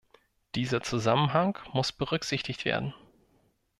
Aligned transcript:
Dieser 0.55 0.81
Zusammenhang 0.81 1.59
muss 1.73 1.91
berücksichtigt 1.91 2.65
werden. 2.65 2.95